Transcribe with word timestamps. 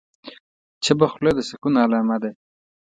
چپه 0.83 1.07
خوله، 1.11 1.31
د 1.35 1.39
سکون 1.49 1.73
علامه 1.83 2.17
ده. 2.21 2.29